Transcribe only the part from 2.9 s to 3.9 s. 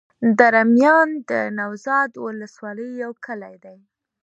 يو کلی دی.